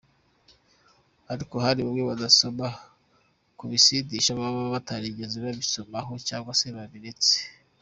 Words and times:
Ariko 1.33 1.55
hari 1.65 1.79
bamwe 1.85 2.03
badasoma 2.09 2.67
ku 3.57 3.63
bisindisha 3.71 4.37
baba 4.39 4.61
batarigeze 4.75 5.35
babisomaho 5.45 6.11
cyangwa 6.27 6.51
se 6.59 6.67
barabiretse. 6.75 7.33